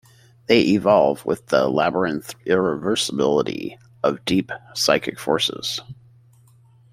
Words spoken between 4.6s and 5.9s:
psychic forces.